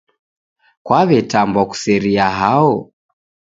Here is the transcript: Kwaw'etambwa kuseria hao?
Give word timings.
Kwaw'etambwa 0.85 1.61
kuseria 1.69 2.27
hao? 2.39 2.73